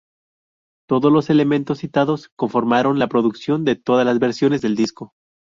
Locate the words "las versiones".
4.03-4.61